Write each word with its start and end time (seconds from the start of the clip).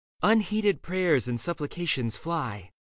Unheeded 0.23 0.81
prayers 0.81 1.27
and 1.27 1.39
supplications 1.39 2.17
fly. 2.17 2.71